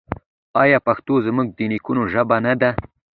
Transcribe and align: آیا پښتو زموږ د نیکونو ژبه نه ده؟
آیا 0.61 0.77
پښتو 0.87 1.13
زموږ 1.27 1.47
د 1.57 1.59
نیکونو 1.71 2.01
ژبه 2.13 2.37
نه 2.45 2.53
ده؟ 2.61 2.69